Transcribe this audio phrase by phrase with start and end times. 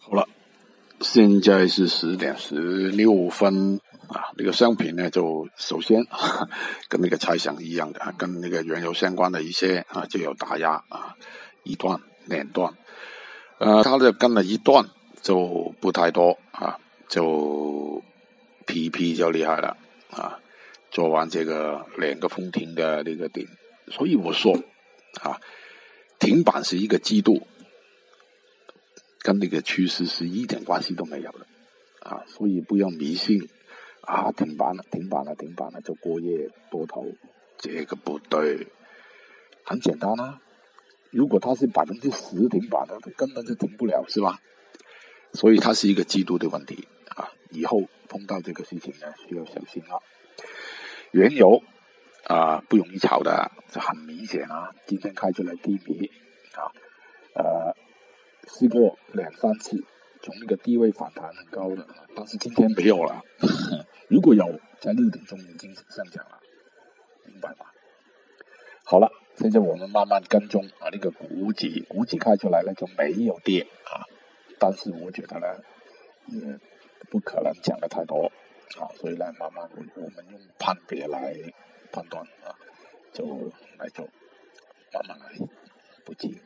[0.00, 0.26] 好了，
[1.00, 4.32] 现在是十点十六分啊。
[4.36, 6.06] 那个商品呢，就首先
[6.88, 11.16] 跟那个猜想一样的，跟那个原油相关的一些啊，就有打压啊，
[11.62, 12.72] 一段两段，
[13.58, 14.88] 呃，它的跟了一段
[15.20, 16.78] 就不太多啊，
[17.08, 18.02] 就
[18.66, 19.76] PP 就厉害了
[20.10, 20.38] 啊，
[20.90, 23.46] 做完这个两个封停的那个顶，
[23.88, 24.54] 所以我说
[25.20, 25.38] 啊，
[26.18, 27.46] 停板是一个季度。
[29.28, 31.46] 跟那个趋势是一点关系都没有的，
[32.00, 33.46] 啊，所以不要迷信，
[34.00, 37.04] 啊，停板了，停板了，停板了就过夜多头，
[37.58, 38.68] 这个不对，
[39.64, 40.40] 很简单啊，
[41.10, 44.40] 如果它是百分之十停板的，它根本就停不了，是吧？
[45.34, 50.00] 所以它是一个季度的问题啊，以后碰到这个事情呢，需要小心啊。
[51.10, 51.62] 原油
[52.24, 56.10] 啊，不容易炒的，这很明显啊，今天开出来低迷
[56.54, 56.72] 啊，
[57.34, 57.76] 呃。
[58.48, 59.84] 试过两三次，
[60.22, 63.22] 从那个低位反弹很高的，但是今天没有了。
[64.08, 66.40] 如果有，在六点钟已经上涨了，
[67.26, 67.66] 明白吗？
[68.84, 74.02] 好了，现在我们慢慢跟踪啊，那个股指，股指开出来了就没有跌啊，
[74.58, 75.46] 但是我觉得呢，
[76.28, 76.58] 也
[77.10, 78.32] 不可能讲的太多
[78.80, 81.34] 啊，所以呢，慢慢我我们用判别来
[81.92, 82.56] 判断啊，
[83.12, 83.24] 就
[83.78, 84.08] 来做，
[84.94, 85.46] 慢慢来，
[86.04, 86.40] 不急。